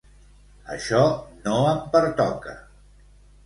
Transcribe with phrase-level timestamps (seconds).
[0.75, 1.03] Això
[1.49, 2.59] no em pertoca.